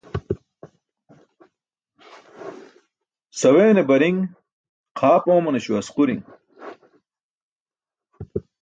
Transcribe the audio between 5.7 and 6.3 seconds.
asquri̇ṅ.